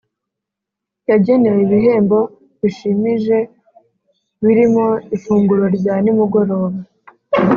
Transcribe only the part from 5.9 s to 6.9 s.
nimugoroba